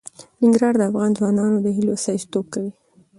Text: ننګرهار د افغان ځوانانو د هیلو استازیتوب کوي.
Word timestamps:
ننګرهار 0.41 0.73
د 0.77 0.81
افغان 0.89 1.11
ځوانانو 1.17 1.57
د 1.61 1.67
هیلو 1.75 1.91
استازیتوب 1.97 2.45
کوي. 2.53 2.71